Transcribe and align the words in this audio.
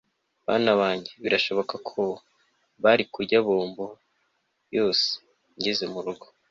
bana 0.47 0.71
banjye 0.79 1.11
birashoboka 1.23 1.75
ko 1.89 2.01
bari 2.83 3.03
kurya 3.13 3.37
bombo 3.47 3.85
yose 4.77 5.07
ngeze 5.57 5.85
murugo 5.93 6.25